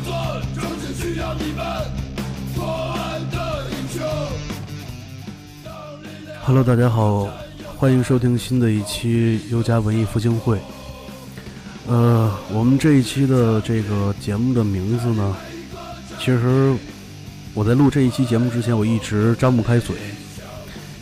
[0.00, 0.12] 做
[0.54, 1.64] 政治需要你们，
[2.54, 4.02] 国安的英雄。
[6.44, 7.28] Hello，大家好，
[7.76, 10.60] 欢迎收听新的一期优家文艺复兴会。
[11.86, 15.34] 呃，我们这一期的这个节目的名字呢，
[16.18, 16.74] 其实
[17.54, 19.96] 我在录这一期节目之前，我一直张不开嘴，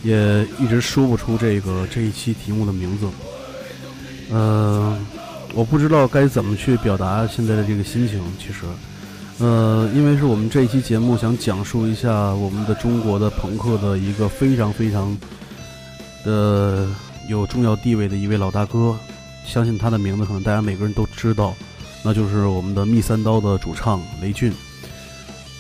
[0.03, 3.09] 也一直说不出这个这一期题目的名字。
[4.31, 4.97] 呃，
[5.53, 8.23] 我不知道该怎么去表达现在的这个心情。
[8.39, 8.61] 其实，
[9.41, 15.17] 呃，因为是我们这一期节目想讲述一下我们的中国的朋克的一个非常非常
[16.25, 16.89] 的
[17.29, 18.97] 有重要地位的一位老大哥，
[19.45, 21.53] 相信他的名字可能大家每个人都知道，
[22.05, 24.53] 那就是我们的密三刀的主唱雷俊。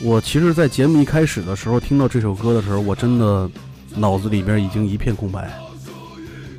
[0.02, 3.50] 我其实，在节目一开始的时候听到这首歌的时候，我真的
[3.96, 5.50] 脑子里边已经一片空白，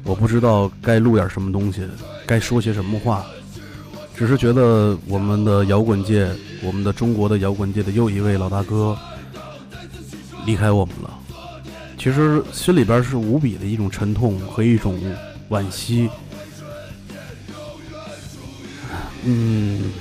[0.03, 1.87] 我不知道该录点什么东西，
[2.25, 3.25] 该说些什么话，
[4.17, 6.29] 只是觉得我们的摇滚界，
[6.63, 8.97] 我们的中国的摇滚界的又一位老大哥
[10.45, 11.19] 离开我们了。
[11.97, 14.97] 其实心里边是无比的一种沉痛和一种
[15.49, 16.09] 惋惜。
[19.23, 19.91] 嗯，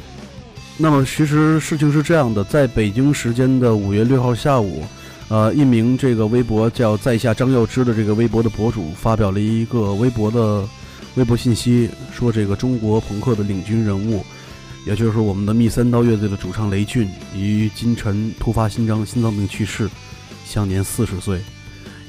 [0.76, 4.84] 那么其实事情是这样的，在北京时间的五月六号下午，
[5.28, 10.62] 呃，一名这个微博叫在下张耀之的这个微博的博主发表了一个微博的
[11.16, 14.24] 微博信息，说这个中国朋克的领军人物，
[14.86, 19.88] 也就是说我们的密三刀乐队的主唱雷俊，于今晨突发心脏心脏病去世，
[20.44, 21.40] 享年四十岁。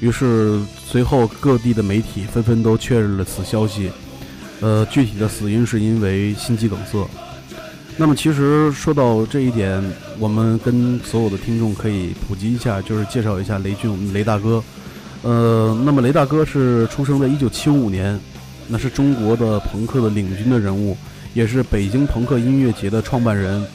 [0.02, 3.90] 于是随后各地的媒体纷纷都确认了此消息，
[4.60, 7.08] 呃，具体的死因是因为心肌梗塞。
[7.98, 9.82] 那么其实说到这一点，
[10.20, 14.62] 我们跟所有的听众可以普及一下，就是介绍一下雷俊，我们雷大哥。
[15.22, 18.20] 呃，那么雷大哥是出生在一九七五年，
[18.68, 20.98] 那是中国的朋克的领军的人物，
[21.34, 23.66] 也是北京朋克音乐节的创办人，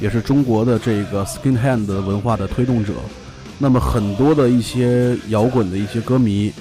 [0.00, 2.94] 也是中国的这个 skinhead 文化的推动者。
[3.58, 6.52] 那么很多的一些摇滚的一些歌迷，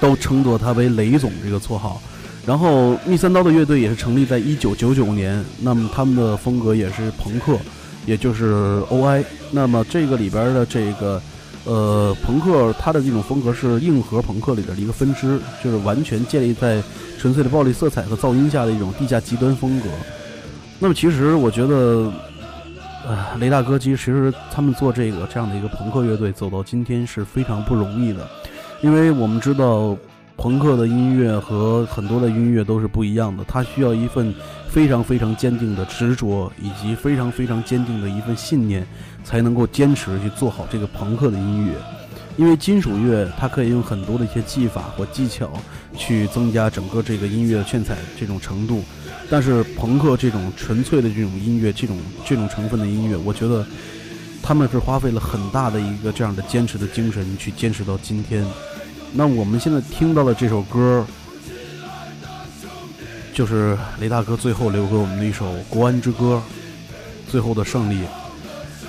[0.00, 2.00] 都称作他为雷总这个绰号。
[2.46, 7.58] 然后密三刀的乐队也是成立在一九九九年，那么他们的风格也是朋克，
[8.06, 9.24] 也就是 OI。
[9.50, 11.20] 那么这个里边的这个
[11.66, 16.82] 呃朋克，它的这种风格是硬核朋克里边的一个分支，就是完全建立在
[17.18, 19.88] 纯粹的暴力色彩和噪音下的一种地下极端风格。
[20.78, 22.10] 那么其实我觉得。
[23.08, 28.28] 呃，雷大哥，其实他们做这个这样的一个朋克乐队走到今天是非常不容易的，
[28.82, 29.96] 因为我们知道
[30.36, 34.34] 朋克的音乐和很多的音乐都是不一样的，它需要一份
[34.68, 38.86] 非常非常坚定的执着，以及非常非常坚定的一份信念，
[39.24, 41.72] 才能够坚持去做好这个朋克的音乐。
[42.36, 45.50] 因为金属乐它可以用很多的一些技法或技巧
[45.96, 48.82] 去增加整个这个音乐的炫彩这种程度。
[49.30, 51.96] 但是朋克这种纯粹的这种音乐，这种
[52.26, 53.66] 这种成分的音乐，我觉得
[54.42, 58.44] 他们是花费了很大的一个这样的坚持的精神去坚持到今天。
[59.12, 61.06] 那我们现在听到的这首歌，
[63.32, 66.42] 就是雷大哥最后留给我们的一首《国安之歌》，
[67.30, 68.00] 最后的胜利，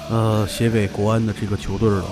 [0.09, 2.05] 呃，写给国安的这个球队了。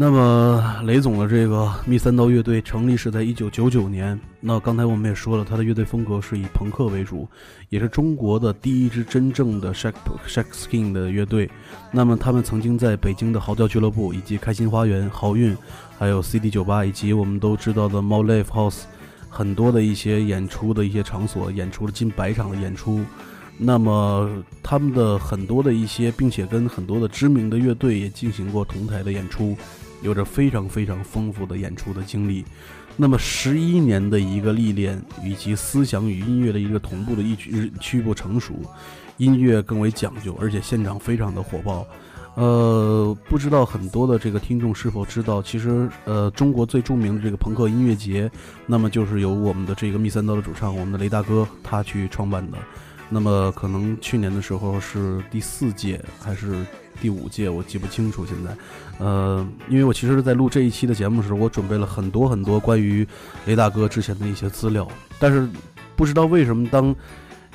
[0.00, 4.16] 那么，雷总的这个密三刀乐队成立是在一九九九年。
[4.38, 7.26] 那刚才我们也说了，他的乐队风格是以朋克为主，
[7.68, 9.94] 也是中国的第一支真正的 Shack
[10.28, 11.50] Shack Skin 的乐队。
[11.90, 15.56] 那么，他们曾经在北京的嚎叫俱乐部、以及开心花园、好运，
[15.98, 18.82] 还有 CD 酒吧，以及我们都知道的猫 Live House，
[19.28, 23.00] 很多的一些演出的一些场所，演出了近百场的演出。
[23.58, 24.30] 那么，
[24.62, 29.56] 他们的很多的一些，并且跟很多的知名的乐队也进行过同台的演出。
[30.02, 32.44] 有着非常非常丰富的演出的经历，
[32.96, 38.54] 那么十一年的一个历练，以及思想与音乐的一个同步的一曲曲步成熟，
[39.16, 41.86] 音乐更为讲究，而且现场非常的火爆。
[42.34, 48.30] 呃，不知道很多的这个听众是否知道，其实呃，中国最著名的这个朋克音乐节，
[48.64, 52.56] 那么就是由我们的这个密三刀的主唱，我们的雷大哥他去创办的。
[53.08, 56.64] 那么可能去年的时候是第四届还是
[57.00, 58.26] 第五届，我记不清楚。
[58.26, 58.56] 现在，
[58.98, 63.06] 呃，因为我其实，在录这一期的节目时，我准备了很多很多关于
[63.46, 64.86] 雷大哥之前的一些资料，
[65.18, 65.48] 但是
[65.96, 66.94] 不知道为什么当。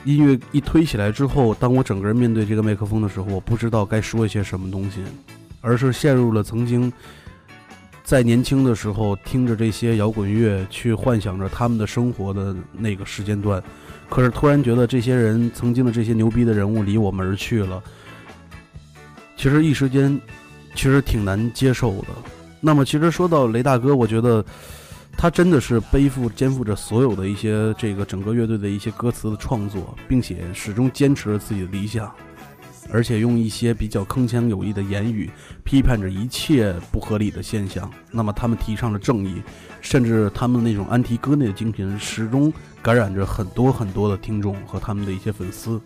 [0.06, 5.02] 音乐一推起来之后，当我整个人面对这个麦克风的时候，我不知道该说一些什么东西，
[5.62, 6.92] 而是陷入了曾经
[8.04, 13.64] 在年轻的时候听着这些摇滚乐，去幻想着他们的生活的那个时间段。
[14.14, 17.82] 可是突然觉得这些人曾经的这些牛逼的人物离我们而去了，
[19.36, 20.22] 其实一时间
[20.76, 22.10] 其实挺难接受的。
[22.62, 24.46] 那么，其实说到雷大哥，我觉得。
[25.16, 32.12] 他真的是背负肩负着所有的一些这个整个乐队的一些歌词的创作，并且始终坚持着自己的理想，
[32.92, 35.30] 而且用一些比较铿锵有力的言语
[35.64, 37.90] 批判着一切不合理的现象。
[38.12, 39.42] 那么他们提倡着正义，
[39.82, 42.52] 甚至他们那种安提戈内的精神始终
[42.82, 45.82] 感染着很多很多的听众和他们的一些粉丝。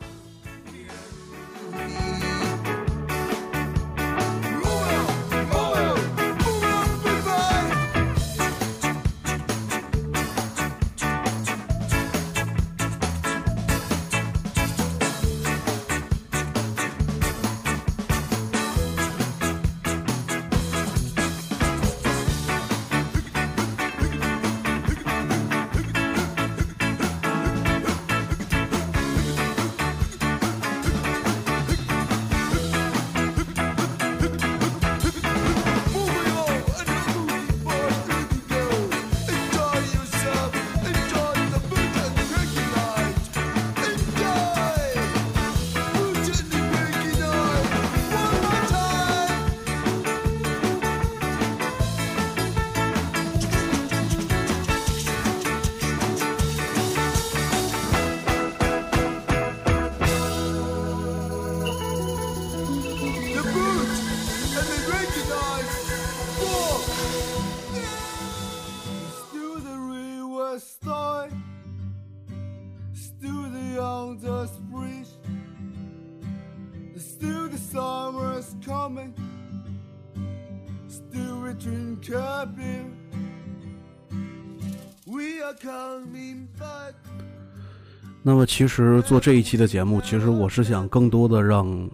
[88.24, 91.90] 那么，其实做这一期的节目，其实我是想更多的让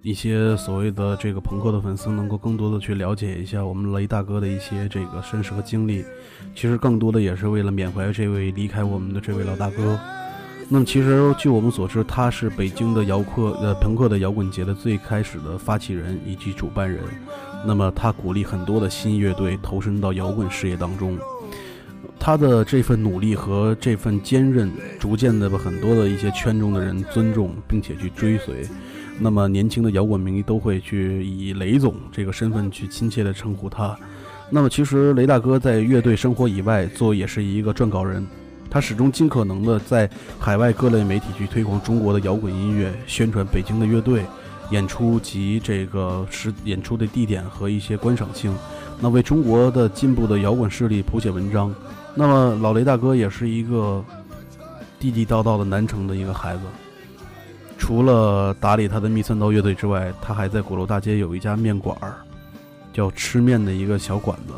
[0.00, 6.04] 一些所谓的这个朋克的粉丝，能够更多的去了解一下我们雷大哥的一些这个身世和经历。
[6.54, 9.98] 其实，更多的也是为了缅怀这位离开我们的这位老大哥。
[10.68, 17.02] 那么，其实据我们所知，他是北京的摇克呃朋克的摇滚节的最开始的发起人以及主办人。
[17.66, 21.18] 那么，他鼓励很多的新乐队投身到摇滚事业当中。
[22.24, 28.64] 他的这份努力和这份坚韧，逐渐的把很多的一些圈中的人尊重，并且去追随。
[29.18, 33.98] 那么年轻的摇滚迷都会去以雷总这个身份去亲切的称呼他。
[34.50, 38.24] 那么其实雷大哥在乐队生活以外，做也是一个撰稿人。
[38.70, 44.22] 他始终尽可能的在海外各类媒体去推广中国的摇滚音乐，宣传北京的乐队
[44.70, 48.54] 演出及这个实演出的地点和一些观赏性。
[49.00, 51.74] 那为中国的进步的摇滚势力谱写文章。
[52.14, 54.04] 那么老雷大哥也是一个
[55.00, 56.62] 地地道道的南城的一个孩子，
[57.78, 62.16] 除了打理他的密三刀乐队之外，他还在鼓楼大街有一家面馆儿，
[62.92, 64.52] 叫吃面的一个小馆子。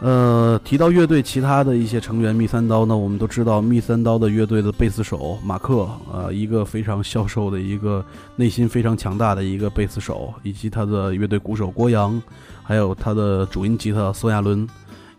[0.00, 12.20] 呃，提到乐队其他的一些成员，密三刀呢，我们都知道密三刀的乐队的贝斯手马克，呃，一个非常消瘦的一个内心非常强大的一个贝斯手，以及他的乐队鼓手郭阳，
[12.62, 14.66] 还有他的主音吉他孙亚伦。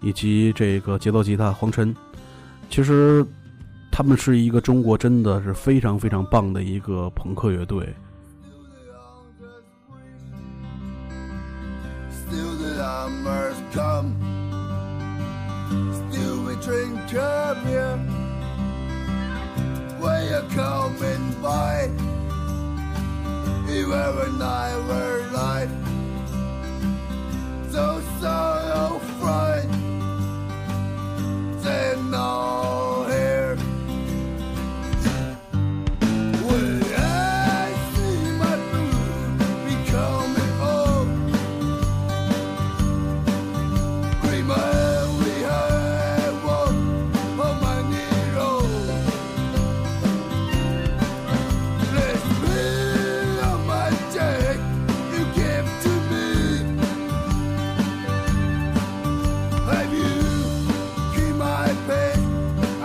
[0.01, 1.95] 以及这个节奏吉他黄晨，
[2.69, 3.25] 其实
[3.91, 7.87] 他们是一个中国真的是非常非常棒的一个朋克乐队。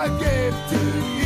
[0.06, 1.25] I gave to you.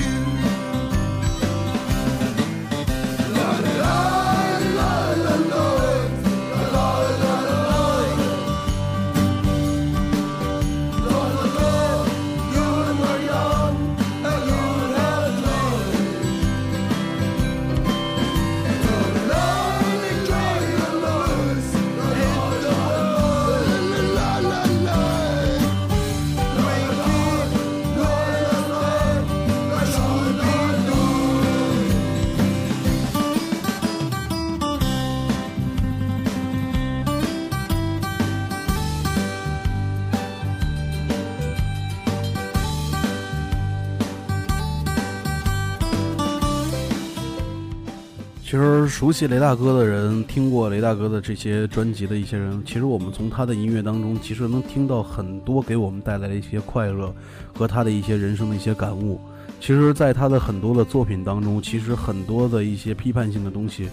[48.50, 57.14] 其实熟悉雷大哥的人，听过雷大哥的这些专辑的一些人，其实我们从他的音乐当中，其实能听到很多给我们带来的一些快乐
[57.56, 59.20] 和他的一些人生的一些感悟。
[59.60, 63.88] 其实，在他的很多的作品当中，其实很多的一些批判性的东西，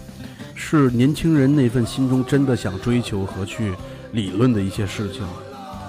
[0.56, 3.72] 是年轻人那份心中真的想追求和去
[4.10, 5.24] 理论的一些事情。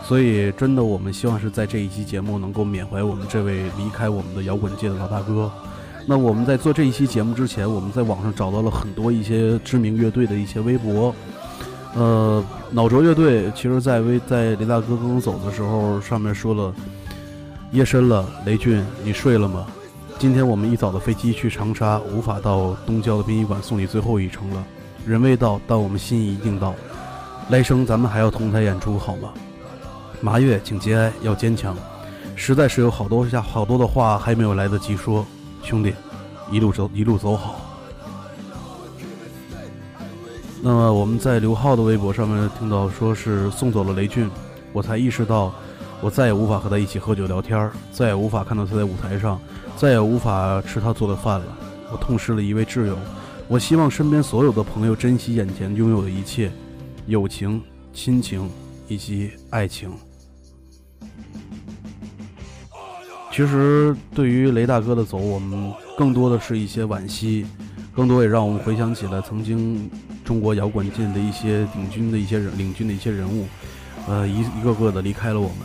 [0.03, 5.51] 所以，真的，我们希望是在这一期节目能够缅怀我们这位离开我们的摇滚界的老大哥。
[6.05, 11.13] 那我们在做这一期节目之前，我们在网上找到了很多一些知名乐队的一些微博。
[11.95, 16.73] 呃，脑浊乐队其实，在微在雷大哥刚刚走的时候，上面说了
[17.71, 19.65] ：“夜深了，雷俊，你睡了吗？
[20.17, 24.63] 今天我们一早的飞机去长沙，无法到东郊的殡仪馆送你最后一程了。
[25.05, 26.75] 人未到，但我们心意一定到。
[27.49, 29.29] 来生咱们还要同台演出，好吗？
[30.21, 31.75] 麻月，请节哀，要坚强。
[32.35, 35.25] 实在是有好多下好多的话还没有来得及说。”
[35.63, 35.93] 兄弟，
[36.51, 37.61] 一路走一路走好。
[40.61, 44.29] 那么我们在刘浩的微博上面听到说是送走了雷俊，
[44.73, 45.53] 我才意识到，
[46.01, 49.39] 我再也无法和他一起喝酒聊天，再也无法看到他在舞台上，
[49.77, 51.57] 再也无法吃他做的饭了。
[51.91, 52.97] 我痛失了一位挚友。
[53.47, 56.51] 我希望身边所有的朋友珍惜眼前拥有的一切，
[57.07, 57.61] 友情、
[57.93, 58.49] 亲情
[58.87, 59.91] 以及爱情。
[63.39, 67.45] 其实，对于雷大哥的走，我们更多的是一些惋惜，
[67.95, 69.89] 更多也让我们回想起了曾经
[70.25, 73.45] 中国摇滚界的一些领军的一些人、领军的一些人物，
[74.09, 75.59] 呃，一一个个的离开了我们。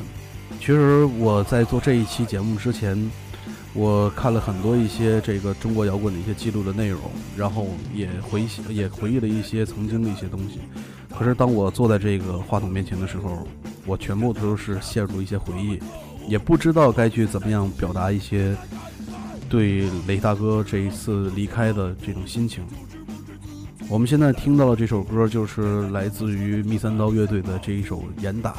[0.61, 3.11] 其实我在做这一期节目之前，
[3.73, 7.01] 我看了很多一些这个中国摇滚的一些记录的内容，
[7.37, 10.61] 然后也回也回忆了一些曾经的一些东西。
[11.11, 13.45] 可是当我坐在这个话筒面前的时候，
[13.85, 15.81] 我全部都是陷入一些回忆。
[16.29, 18.57] 也不知道该去怎么样表达一些
[19.49, 22.65] 对雷大哥这一次离开的这种心情。
[23.89, 28.53] 我们现在听到的这首歌就是来自于密三刀乐队的这一首《严打》，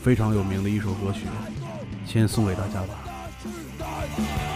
[0.00, 1.26] 非常有名的一首歌曲，
[2.06, 4.51] 先送给大家吧。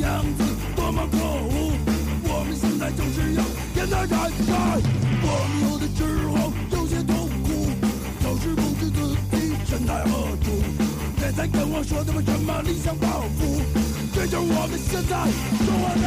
[0.00, 0.42] 样子
[0.74, 1.72] 多么可恶！
[2.24, 4.16] 我们现在就是要变得改
[4.46, 4.52] 改。
[5.22, 7.70] 我们有的时候有些痛苦，
[8.22, 10.10] 就是不知自己身在何
[10.42, 10.46] 处。
[11.16, 13.62] 别再跟我说他们什么理想抱负，
[14.12, 15.10] 这就是我们现在
[15.58, 16.06] 生活的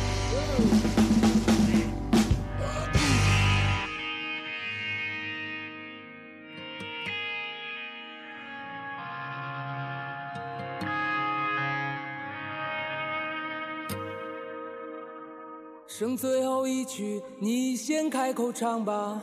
[16.01, 19.21] 剩最后一曲，你先开口唱吧，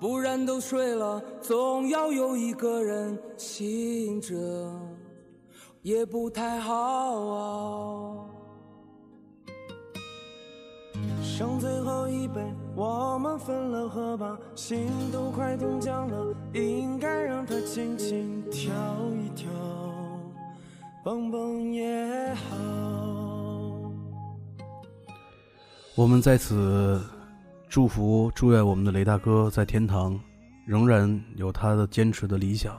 [0.00, 4.34] 不然都睡了，总要有一个人醒着，
[5.82, 6.74] 也不太好
[7.26, 8.24] 啊。
[11.22, 12.40] 剩最后一杯，
[12.74, 18.72] 我们分了喝吧，心都快冻僵了，应该让它轻轻跳
[19.22, 19.50] 一跳，
[21.04, 23.03] 蹦蹦也好。
[25.96, 27.00] 我们在此
[27.68, 30.18] 祝福、祝愿我们的雷大哥在天堂
[30.66, 32.76] 仍然有他的坚持的理想，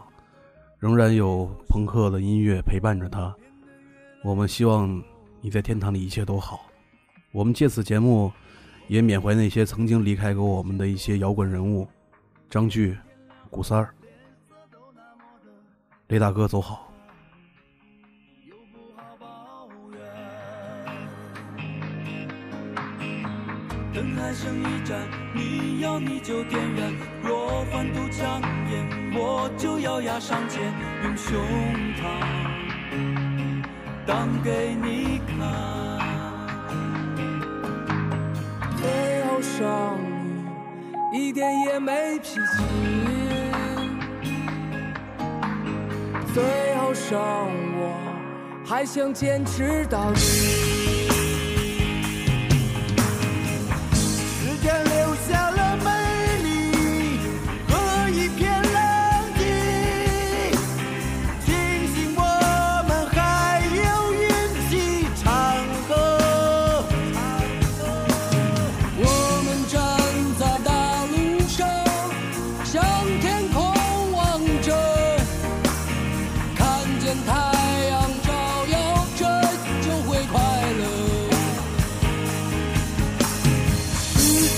[0.79, 3.33] 仍然有朋克的音乐陪伴着他。
[4.21, 5.01] 我们希望
[5.39, 6.65] 你在天堂里一切都好。
[7.31, 8.29] 我们借此节目
[8.89, 11.87] 也缅怀那些曾经离开过我们的一些摇滚人物，
[12.49, 12.97] 张炬、
[13.49, 13.95] 古三儿、
[16.09, 16.91] 雷大哥走好。
[24.35, 24.99] 剩一盏，
[25.33, 26.93] 你要你就点燃。
[27.23, 30.61] 若欢度强颜，我就咬牙上前，
[31.05, 31.39] 用胸
[31.95, 32.03] 膛
[34.05, 35.37] 挡给你看。
[38.75, 39.97] 最后剩
[41.13, 42.41] 你一点也没脾气，
[46.33, 46.43] 最
[46.75, 47.17] 后剩
[47.77, 47.95] 我
[48.67, 50.94] 还想坚持到底。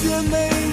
[0.07, 0.66] 起来，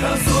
[0.00, 0.37] 数